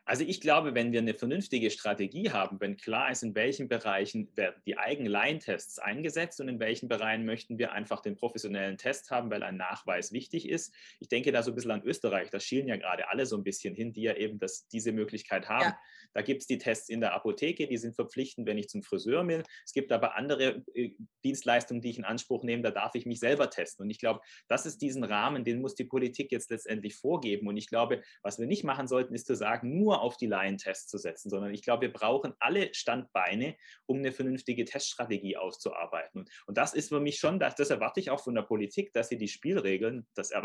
Also 0.09 0.23
ich 0.23 0.41
glaube, 0.41 0.73
wenn 0.73 0.91
wir 0.91 1.01
eine 1.01 1.13
vernünftige 1.13 1.69
Strategie 1.69 2.31
haben, 2.31 2.59
wenn 2.59 2.77
klar 2.77 3.11
ist, 3.11 3.21
in 3.21 3.35
welchen 3.35 3.67
Bereichen 3.67 4.35
werden 4.35 4.59
die 4.65 4.75
eigenen 4.75 5.11
Line-Tests 5.11 5.77
eingesetzt 5.77 6.41
und 6.41 6.49
in 6.49 6.59
welchen 6.59 6.89
Bereichen 6.89 7.25
möchten 7.25 7.59
wir 7.59 7.73
einfach 7.73 8.01
den 8.01 8.15
professionellen 8.15 8.79
Test 8.79 9.11
haben, 9.11 9.29
weil 9.29 9.43
ein 9.43 9.57
Nachweis 9.57 10.11
wichtig 10.11 10.49
ist. 10.49 10.73
Ich 10.99 11.09
denke 11.09 11.31
da 11.31 11.43
so 11.43 11.51
ein 11.51 11.55
bisschen 11.55 11.69
an 11.69 11.83
Österreich, 11.83 12.31
da 12.31 12.39
schielen 12.39 12.67
ja 12.67 12.77
gerade 12.77 13.07
alle 13.09 13.27
so 13.27 13.37
ein 13.37 13.43
bisschen 13.43 13.75
hin, 13.75 13.93
die 13.93 14.01
ja 14.01 14.15
eben 14.15 14.39
das, 14.39 14.67
diese 14.69 14.93
Möglichkeit 14.93 15.47
haben. 15.47 15.65
Ja. 15.65 15.79
Da 16.15 16.23
gibt 16.23 16.41
es 16.41 16.47
die 16.47 16.57
Tests 16.57 16.89
in 16.89 17.01
der 17.01 17.13
Apotheke, 17.13 17.67
die 17.67 17.77
sind 17.77 17.93
verpflichtend, 17.93 18.47
wenn 18.47 18.57
ich 18.57 18.67
zum 18.67 18.81
Friseur 18.81 19.27
will. 19.27 19.43
Es 19.63 19.73
gibt 19.73 19.91
aber 19.91 20.15
andere 20.15 20.63
äh, 20.73 20.89
Dienstleistungen, 21.23 21.83
die 21.83 21.91
ich 21.91 21.99
in 21.99 22.03
Anspruch 22.03 22.43
nehme, 22.43 22.63
da 22.63 22.71
darf 22.71 22.95
ich 22.95 23.05
mich 23.05 23.19
selber 23.19 23.51
testen. 23.51 23.83
Und 23.83 23.91
ich 23.91 23.99
glaube, 23.99 24.21
das 24.47 24.65
ist 24.65 24.81
diesen 24.81 25.03
Rahmen, 25.03 25.43
den 25.43 25.61
muss 25.61 25.75
die 25.75 25.83
Politik 25.83 26.31
jetzt 26.31 26.49
letztendlich 26.49 26.95
vorgeben. 26.95 27.47
Und 27.47 27.57
ich 27.57 27.67
glaube, 27.67 28.01
was 28.23 28.39
wir 28.39 28.47
nicht 28.47 28.63
machen 28.63 28.87
sollten, 28.87 29.13
ist 29.13 29.27
zu 29.27 29.35
sagen, 29.35 29.77
nur 29.77 29.98
auf 29.99 30.17
die 30.17 30.27
Laientests 30.27 30.87
zu 30.87 30.97
setzen, 30.97 31.29
sondern 31.29 31.53
ich 31.53 31.61
glaube, 31.61 31.81
wir 31.81 31.93
brauchen 31.93 32.33
alle 32.39 32.73
Standbeine, 32.73 33.55
um 33.85 33.97
eine 33.97 34.11
vernünftige 34.11 34.65
Teststrategie 34.65 35.37
auszuarbeiten. 35.37 36.25
Und 36.45 36.57
das 36.57 36.73
ist 36.73 36.89
für 36.89 36.99
mich 36.99 37.17
schon, 37.17 37.39
das, 37.39 37.55
das 37.55 37.69
erwarte 37.69 37.99
ich 37.99 38.09
auch 38.09 38.23
von 38.23 38.35
der 38.35 38.43
Politik, 38.43 38.93
dass 38.93 39.09
sie 39.09 39.17
die 39.17 39.27
Spielregeln, 39.27 40.07
das 40.15 40.31
äh, 40.31 40.41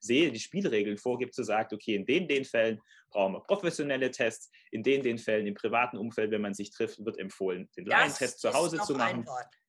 sehe, 0.00 0.32
die 0.32 0.40
Spielregeln 0.40 0.98
vorgibt, 0.98 1.34
zu 1.34 1.42
sagen, 1.42 1.74
okay, 1.74 1.94
in 1.94 2.06
den, 2.06 2.28
den 2.28 2.44
Fällen 2.44 2.80
brauchen 3.10 3.34
wir 3.34 3.40
professionelle 3.40 4.10
Tests, 4.10 4.50
in 4.70 4.82
den, 4.82 5.02
den 5.02 5.18
Fällen 5.18 5.46
im 5.46 5.54
privaten 5.54 5.96
Umfeld, 5.96 6.30
wenn 6.30 6.42
man 6.42 6.54
sich 6.54 6.70
trifft, 6.70 7.04
wird 7.04 7.18
empfohlen, 7.18 7.68
den 7.76 7.86
Laientest 7.86 8.40
zu 8.40 8.52
Hause 8.52 8.78
zu 8.78 8.94
machen. 8.94 9.24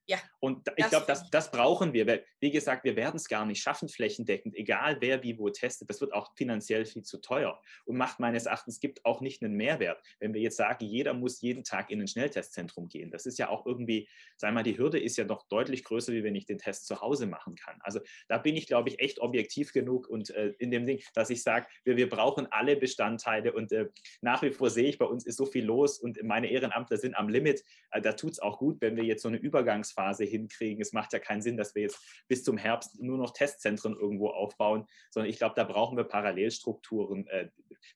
Ja, 0.08 0.20
und 0.40 0.70
ich 0.76 0.88
glaube, 0.88 1.06
das, 1.08 1.30
das 1.32 1.50
brauchen 1.50 1.94
wir. 1.94 2.06
Weil, 2.06 2.26
wie 2.40 2.52
gesagt, 2.52 2.84
wir 2.84 2.96
werden 2.96 3.16
es 3.16 3.28
gar 3.28 3.46
nicht 3.46 3.62
schaffen, 3.62 3.90
flächendeckend, 3.90 4.56
egal 4.56 4.98
wer 5.00 5.24
wie 5.24 5.40
wo 5.40 5.50
testet. 5.50 5.90
Das 5.90 6.00
wird 6.00 6.14
auch 6.14 6.36
finanziell 6.36 6.86
viel 6.86 7.02
zu 7.02 7.20
teuer 7.20 7.60
und 7.86 7.98
macht 7.98 8.20
meines 8.20 8.46
Erachtens, 8.46 8.80
gibt 8.80 9.04
auch 9.04 9.22
nicht 9.22 9.42
einen 9.42 9.56
Mehrwert. 9.56 10.00
Wenn 10.20 10.34
wir 10.36 10.42
jetzt 10.42 10.58
sagen, 10.58 10.86
jeder 10.86 11.14
muss 11.16 11.42
jeden 11.42 11.64
Tag 11.64 11.90
in 11.90 12.02
ein 12.02 12.08
Schnelltestzentrum 12.08 12.88
gehen, 12.88 13.10
das 13.10 13.26
ist 13.26 13.40
ja 13.40 13.50
auch 13.50 13.66
irgendwie, 13.66 14.08
sagen 14.38 14.54
wir 14.54 14.60
mal, 14.60 14.64
die 14.64 14.78
Hürde 14.78 15.00
ist 15.00 15.18
ja 15.18 15.26
noch 15.26 15.48
deutlich 15.48 15.84
größer, 15.84 16.14
wie 16.14 16.24
wenn 16.24 16.36
ich 16.36 16.46
den 16.46 16.60
Test 16.60 16.86
zu 16.86 17.02
Hause 17.02 17.26
machen 17.26 17.56
kann. 17.56 17.80
Also 17.82 18.00
da 18.28 18.38
bin 18.38 18.56
ich, 18.56 18.68
glaube 18.68 18.90
ich, 18.90 19.00
echt 19.00 19.20
objektiv 19.20 19.74
genug 19.74 20.08
und 20.08 20.30
äh, 20.30 20.54
in 20.60 20.70
dem 20.70 20.86
Ding, 20.86 21.02
dass 21.16 21.32
ich 21.32 21.42
sage, 21.42 21.66
wir, 21.84 21.98
wir 21.98 22.10
brauchen 22.10 22.48
alle 22.52 22.76
Bestandteile 22.76 23.54
und 23.54 23.72
äh, 23.72 23.90
nach 24.22 24.44
wie 24.44 24.52
vor 24.52 24.70
sehe 24.70 24.88
ich, 24.88 25.00
bei 25.00 25.06
uns 25.06 25.26
ist 25.26 25.38
so 25.38 25.46
viel 25.46 25.66
los 25.66 25.98
und 25.98 26.22
meine 26.22 26.52
Ehrenamtler 26.52 26.98
sind 26.98 27.16
am 27.16 27.28
Limit. 27.28 27.64
Äh, 27.90 28.02
da 28.02 28.14
tut 28.14 28.34
es 28.34 28.40
auch 28.40 28.60
gut, 28.60 28.82
wenn 28.82 28.96
wir 28.96 29.04
jetzt 29.04 29.24
so 29.24 29.30
eine 29.30 29.38
Übergangs 29.38 29.95
Übergangsphase 29.96 30.24
hinkriegen. 30.26 30.82
Es 30.82 30.94
macht 30.94 31.14
ja 31.14 31.20
keinen 31.20 31.42
Sinn, 31.42 31.58
dass 31.58 31.76
wir 31.76 31.84
jetzt 31.84 32.00
bis 32.28 32.44
zum 32.44 32.58
Herbst 32.58 33.00
nur 33.00 33.18
noch 33.18 33.32
Testzentren 33.32 33.96
irgendwo 33.96 34.30
aufbauen, 34.30 34.88
sondern 35.10 35.30
ich 35.30 35.38
glaube, 35.38 35.56
da 35.56 35.64
brauchen 35.64 35.98
wir 35.98 36.04
Parallelstrukturen, 36.04 37.28
äh, 37.28 37.50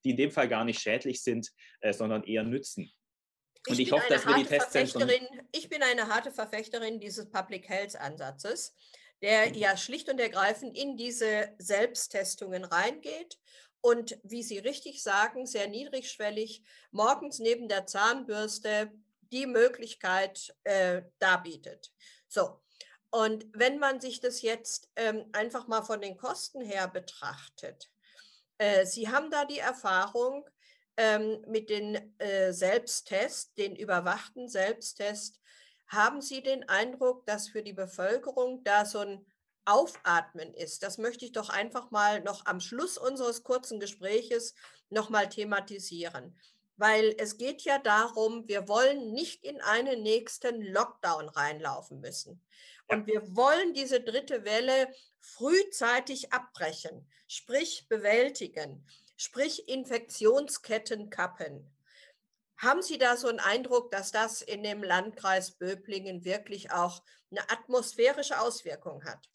die 0.04 0.12
in 0.12 0.18
dem 0.18 0.32
Fall 0.32 0.48
gar 0.48 0.66
nicht 0.66 0.80
schädlich 0.80 1.22
sind, 1.22 1.52
äh, 1.82 1.94
sondern 1.94 2.24
eher 2.24 2.44
nützen. 2.44 2.92
Und 3.68 3.74
ich, 3.74 3.88
ich 3.88 3.92
hoffe, 3.92 4.08
dass 4.10 4.26
wir 4.26 4.36
die 4.36 4.46
Testzentren. 4.46 5.10
Ich 5.52 5.70
bin 5.70 5.84
eine 5.84 6.08
harte 6.08 6.32
Verfechterin 6.32 7.00
dieses 7.00 7.30
Public 7.30 7.68
Health 7.68 7.96
Ansatzes, 7.98 8.74
der 9.22 9.52
ja 9.56 9.76
schlicht 9.76 10.10
und 10.10 10.20
ergreifend 10.20 10.78
in 10.78 10.96
diese 10.96 11.50
Selbsttestungen 11.58 12.64
reingeht 12.64 13.38
und 13.82 14.18
wie 14.24 14.44
Sie 14.44 14.60
richtig 14.60 15.04
sagen, 15.04 15.46
sehr 15.46 15.68
niedrigschwellig 15.68 16.64
morgens 16.92 17.40
neben 17.40 17.68
der 17.68 17.86
Zahnbürste 17.86 18.92
die 19.32 19.46
Möglichkeit 19.46 20.56
äh, 20.64 21.04
darbietet. 21.20 21.92
So, 22.28 22.62
und 23.12 23.48
wenn 23.54 23.80
man 23.80 24.00
sich 24.00 24.20
das 24.20 24.42
jetzt 24.42 24.90
ähm, 24.96 25.26
einfach 25.34 25.68
mal 25.68 25.82
von 25.82 26.02
den 26.02 26.18
Kosten 26.18 26.62
her 26.62 26.88
betrachtet, 26.88 27.90
äh, 28.58 28.86
Sie 28.86 29.10
haben 29.10 29.32
da 29.32 29.46
die 29.46 29.60
Erfahrung 29.60 30.48
ähm, 30.98 31.44
mit 31.48 31.70
den 31.70 32.20
äh, 32.20 32.54
Selbsttests, 32.54 33.54
den 33.56 33.76
überwachten 33.76 34.48
Selbsttests, 34.48 35.40
haben 35.88 36.22
Sie 36.22 36.44
den 36.44 36.70
Eindruck, 36.70 37.26
dass 37.26 37.48
für 37.48 37.64
die 37.64 37.74
Bevölkerung 37.74 38.64
da 38.64 38.86
so 38.86 39.00
ein 39.00 39.26
Aufatmen 39.66 40.54
ist? 40.54 40.84
Das 40.84 41.00
möchte 41.00 41.26
ich 41.26 41.32
doch 41.32 41.50
einfach 41.50 41.90
mal 41.90 42.22
noch 42.22 42.46
am 42.46 42.60
Schluss 42.60 42.98
unseres 42.98 43.44
kurzen 43.44 43.80
Gespräches 43.80 44.54
nochmal 44.90 45.30
thematisieren 45.30 46.38
weil 46.80 47.14
es 47.18 47.38
geht 47.38 47.64
ja 47.64 47.78
darum, 47.78 48.48
wir 48.48 48.70
wollen 48.70 49.12
nicht 49.12 49.44
in 49.44 49.60
einen 49.60 50.02
nächsten 50.02 50.62
Lockdown 50.62 51.28
reinlaufen 51.28 52.00
müssen. 52.00 52.42
Und 52.88 53.06
wir 53.06 53.36
wollen 53.36 53.74
diese 53.74 54.00
dritte 54.00 54.46
Welle 54.46 54.88
frühzeitig 55.20 56.32
abbrechen, 56.32 57.06
sprich 57.28 57.88
bewältigen, 57.90 58.88
sprich 59.18 59.68
Infektionsketten 59.68 61.10
kappen. 61.10 61.70
Haben 62.58 62.82
Sie 62.82 62.98
da 62.98 63.18
so 63.18 63.28
einen 63.28 63.40
Eindruck, 63.40 63.92
dass 63.92 64.12
das 64.12 64.42
in 64.42 64.64
dem 64.64 64.82
Landkreis 64.82 65.52
Böblingen 65.52 66.24
wirklich 66.24 66.72
auch 66.72 67.04
eine 67.30 67.42
atmosphärische 67.50 68.40
Auswirkung 68.40 69.04
hat? 69.04 69.30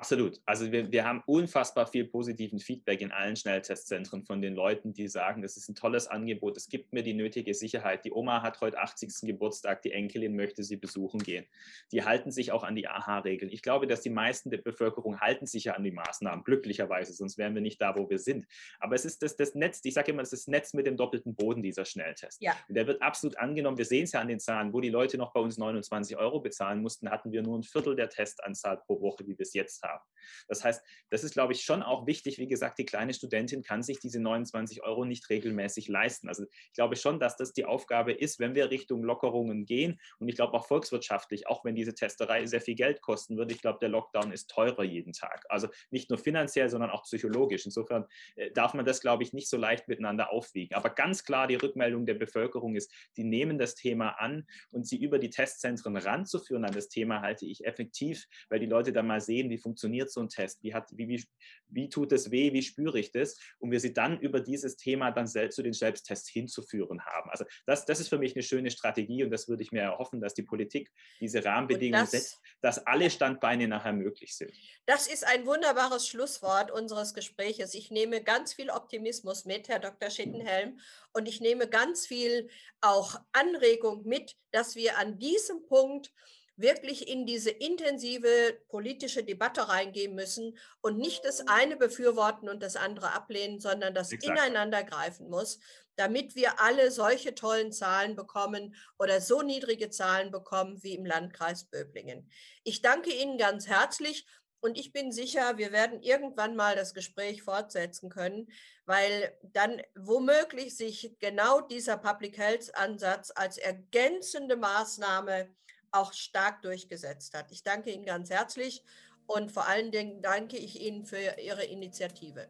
Absolut. 0.00 0.40
Also 0.46 0.72
wir, 0.72 0.90
wir 0.90 1.04
haben 1.04 1.22
unfassbar 1.26 1.86
viel 1.86 2.06
positiven 2.06 2.58
Feedback 2.58 3.02
in 3.02 3.12
allen 3.12 3.36
Schnelltestzentren 3.36 4.24
von 4.24 4.40
den 4.40 4.54
Leuten, 4.54 4.94
die 4.94 5.08
sagen, 5.08 5.42
das 5.42 5.58
ist 5.58 5.68
ein 5.68 5.74
tolles 5.74 6.06
Angebot, 6.06 6.56
es 6.56 6.70
gibt 6.70 6.94
mir 6.94 7.02
die 7.02 7.12
nötige 7.12 7.52
Sicherheit. 7.52 8.06
Die 8.06 8.10
Oma 8.10 8.40
hat 8.40 8.62
heute 8.62 8.78
80. 8.78 9.26
Geburtstag, 9.26 9.82
die 9.82 9.92
Enkelin 9.92 10.34
möchte 10.34 10.64
sie 10.64 10.78
besuchen 10.78 11.22
gehen. 11.22 11.44
Die 11.92 12.02
halten 12.02 12.30
sich 12.30 12.50
auch 12.50 12.64
an 12.64 12.76
die 12.76 12.88
AHA-Regeln. 12.88 13.52
Ich 13.52 13.60
glaube, 13.60 13.86
dass 13.86 14.00
die 14.00 14.08
meisten 14.08 14.48
der 14.48 14.56
Bevölkerung 14.56 15.20
halten 15.20 15.44
sich 15.44 15.64
ja 15.64 15.74
an 15.74 15.84
die 15.84 15.90
Maßnahmen, 15.90 16.44
glücklicherweise, 16.44 17.12
sonst 17.12 17.36
wären 17.36 17.54
wir 17.54 17.60
nicht 17.60 17.82
da, 17.82 17.94
wo 17.94 18.08
wir 18.08 18.18
sind. 18.18 18.46
Aber 18.78 18.94
es 18.94 19.04
ist 19.04 19.22
das, 19.22 19.36
das 19.36 19.54
Netz, 19.54 19.80
ich 19.84 19.92
sage 19.92 20.12
immer, 20.12 20.22
es 20.22 20.32
ist 20.32 20.46
das 20.46 20.48
Netz 20.50 20.72
mit 20.72 20.86
dem 20.86 20.96
doppelten 20.96 21.34
Boden, 21.34 21.62
dieser 21.62 21.84
Schnelltest. 21.84 22.40
Ja. 22.40 22.56
Der 22.70 22.86
wird 22.86 23.02
absolut 23.02 23.36
angenommen. 23.36 23.76
Wir 23.76 23.84
sehen 23.84 24.04
es 24.04 24.12
ja 24.12 24.20
an 24.22 24.28
den 24.28 24.40
Zahlen, 24.40 24.72
wo 24.72 24.80
die 24.80 24.88
Leute 24.88 25.18
noch 25.18 25.34
bei 25.34 25.40
uns 25.40 25.58
29 25.58 26.16
Euro 26.16 26.40
bezahlen 26.40 26.80
mussten, 26.80 27.10
hatten 27.10 27.32
wir 27.32 27.42
nur 27.42 27.58
ein 27.58 27.64
Viertel 27.64 27.94
der 27.94 28.08
Testanzahl 28.08 28.78
pro 28.78 28.98
Woche, 29.02 29.26
wie 29.26 29.36
wir 29.36 29.42
es 29.42 29.52
jetzt 29.52 29.82
haben 29.82 29.89
haben. 29.90 30.04
Das 30.48 30.64
heißt, 30.64 30.82
das 31.10 31.24
ist, 31.24 31.32
glaube 31.32 31.52
ich, 31.52 31.62
schon 31.62 31.82
auch 31.82 32.06
wichtig. 32.06 32.38
Wie 32.38 32.46
gesagt, 32.46 32.78
die 32.78 32.84
kleine 32.84 33.14
Studentin 33.14 33.62
kann 33.62 33.82
sich 33.82 33.98
diese 34.00 34.20
29 34.20 34.82
Euro 34.82 35.04
nicht 35.04 35.28
regelmäßig 35.30 35.88
leisten. 35.88 36.28
Also 36.28 36.44
ich 36.44 36.72
glaube 36.74 36.96
schon, 36.96 37.20
dass 37.20 37.36
das 37.36 37.52
die 37.52 37.64
Aufgabe 37.64 38.12
ist, 38.12 38.38
wenn 38.38 38.54
wir 38.54 38.70
Richtung 38.70 39.02
Lockerungen 39.02 39.64
gehen. 39.64 40.00
Und 40.18 40.28
ich 40.28 40.36
glaube 40.36 40.54
auch 40.54 40.66
volkswirtschaftlich, 40.66 41.46
auch 41.48 41.64
wenn 41.64 41.74
diese 41.74 41.94
Testerei 41.94 42.46
sehr 42.46 42.60
viel 42.60 42.74
Geld 42.74 43.00
kosten 43.00 43.36
wird, 43.36 43.52
ich 43.52 43.60
glaube, 43.60 43.78
der 43.80 43.88
Lockdown 43.88 44.32
ist 44.32 44.50
teurer 44.50 44.84
jeden 44.84 45.12
Tag. 45.12 45.44
Also 45.48 45.68
nicht 45.90 46.10
nur 46.10 46.18
finanziell, 46.18 46.68
sondern 46.68 46.90
auch 46.90 47.02
psychologisch. 47.04 47.64
Insofern 47.64 48.06
äh, 48.36 48.50
darf 48.52 48.74
man 48.74 48.84
das, 48.84 49.00
glaube 49.00 49.22
ich, 49.22 49.32
nicht 49.32 49.48
so 49.48 49.56
leicht 49.56 49.88
miteinander 49.88 50.32
aufwiegen. 50.32 50.74
Aber 50.74 50.90
ganz 50.90 51.24
klar, 51.24 51.46
die 51.46 51.56
Rückmeldung 51.56 52.06
der 52.06 52.14
Bevölkerung 52.14 52.76
ist, 52.76 52.92
die 53.16 53.24
nehmen 53.24 53.58
das 53.58 53.74
Thema 53.74 54.10
an 54.20 54.46
und 54.70 54.86
sie 54.86 55.02
über 55.02 55.18
die 55.18 55.30
Testzentren 55.30 55.96
ranzuführen 55.96 56.64
an 56.64 56.72
das 56.72 56.88
Thema 56.88 57.20
halte 57.20 57.46
ich 57.46 57.64
effektiv, 57.64 58.26
weil 58.48 58.60
die 58.60 58.66
Leute 58.66 58.92
dann 58.92 59.06
mal 59.06 59.20
sehen, 59.20 59.50
wie 59.50 59.58
funktioniert 59.58 59.79
funktioniert 59.80 60.12
so 60.12 60.20
ein 60.20 60.28
Test, 60.28 60.62
wie, 60.62 60.74
hat, 60.74 60.90
wie, 60.92 61.08
wie, 61.08 61.24
wie 61.68 61.88
tut 61.88 62.12
es 62.12 62.30
weh, 62.30 62.52
wie 62.52 62.62
spüre 62.62 62.98
ich 62.98 63.12
das 63.12 63.38
und 63.58 63.70
wir 63.70 63.80
sie 63.80 63.94
dann 63.94 64.20
über 64.20 64.40
dieses 64.40 64.76
Thema 64.76 65.10
dann 65.10 65.26
selbst 65.26 65.56
zu 65.56 65.62
den 65.62 65.72
Selbsttests 65.72 66.28
hinzuführen 66.28 67.04
haben. 67.04 67.30
Also 67.30 67.44
das, 67.66 67.86
das 67.86 68.00
ist 68.00 68.08
für 68.08 68.18
mich 68.18 68.34
eine 68.34 68.42
schöne 68.42 68.70
Strategie 68.70 69.24
und 69.24 69.30
das 69.30 69.48
würde 69.48 69.62
ich 69.62 69.72
mir 69.72 69.80
erhoffen, 69.80 70.20
dass 70.20 70.34
die 70.34 70.42
Politik 70.42 70.90
diese 71.20 71.44
Rahmenbedingungen 71.44 72.02
das, 72.02 72.10
setzt, 72.10 72.40
dass 72.60 72.86
alle 72.86 73.10
Standbeine 73.10 73.68
nachher 73.68 73.92
möglich 73.92 74.36
sind. 74.36 74.52
Das 74.86 75.06
ist 75.06 75.26
ein 75.26 75.46
wunderbares 75.46 76.06
Schlusswort 76.06 76.70
unseres 76.70 77.14
Gespräches. 77.14 77.74
Ich 77.74 77.90
nehme 77.90 78.22
ganz 78.22 78.52
viel 78.52 78.70
Optimismus 78.70 79.46
mit, 79.46 79.68
Herr 79.68 79.78
Dr. 79.78 80.10
Schittenhelm, 80.10 80.78
und 81.12 81.26
ich 81.26 81.40
nehme 81.40 81.68
ganz 81.68 82.06
viel 82.06 82.48
auch 82.80 83.16
Anregung 83.32 84.06
mit, 84.06 84.36
dass 84.52 84.76
wir 84.76 84.98
an 84.98 85.18
diesem 85.18 85.66
Punkt 85.66 86.12
wirklich 86.60 87.08
in 87.08 87.26
diese 87.26 87.50
intensive 87.50 88.58
politische 88.68 89.24
Debatte 89.24 89.68
reingehen 89.68 90.14
müssen 90.14 90.58
und 90.80 90.98
nicht 90.98 91.24
das 91.24 91.46
eine 91.46 91.76
befürworten 91.76 92.48
und 92.48 92.62
das 92.62 92.76
andere 92.76 93.12
ablehnen, 93.12 93.60
sondern 93.60 93.94
das 93.94 94.12
Exakt. 94.12 94.38
ineinander 94.38 94.84
greifen 94.84 95.28
muss, 95.28 95.58
damit 95.96 96.34
wir 96.34 96.60
alle 96.60 96.90
solche 96.90 97.34
tollen 97.34 97.72
Zahlen 97.72 98.16
bekommen 98.16 98.74
oder 98.98 99.20
so 99.20 99.42
niedrige 99.42 99.90
Zahlen 99.90 100.30
bekommen 100.30 100.82
wie 100.82 100.94
im 100.94 101.04
Landkreis 101.04 101.64
Böblingen. 101.64 102.30
Ich 102.64 102.82
danke 102.82 103.10
Ihnen 103.10 103.38
ganz 103.38 103.66
herzlich 103.66 104.26
und 104.60 104.78
ich 104.78 104.92
bin 104.92 105.10
sicher, 105.10 105.56
wir 105.56 105.72
werden 105.72 106.02
irgendwann 106.02 106.54
mal 106.54 106.76
das 106.76 106.92
Gespräch 106.92 107.42
fortsetzen 107.42 108.10
können, 108.10 108.48
weil 108.84 109.36
dann 109.42 109.80
womöglich 109.94 110.76
sich 110.76 111.16
genau 111.18 111.62
dieser 111.62 111.96
Public 111.96 112.36
Health 112.36 112.74
Ansatz 112.74 113.32
als 113.34 113.56
ergänzende 113.56 114.56
Maßnahme 114.56 115.48
auch 115.92 116.12
stark 116.12 116.62
durchgesetzt 116.62 117.34
hat. 117.34 117.50
Ich 117.50 117.62
danke 117.62 117.90
Ihnen 117.90 118.04
ganz 118.04 118.30
herzlich 118.30 118.82
und 119.26 119.52
vor 119.52 119.66
allen 119.66 119.90
Dingen 119.90 120.22
danke 120.22 120.56
ich 120.56 120.80
Ihnen 120.80 121.04
für 121.04 121.38
Ihre 121.42 121.64
Initiative. 121.64 122.48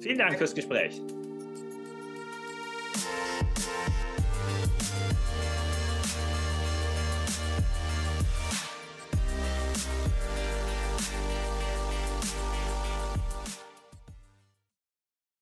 Vielen 0.00 0.18
Dank 0.18 0.38
fürs 0.38 0.54
Gespräch. 0.54 1.00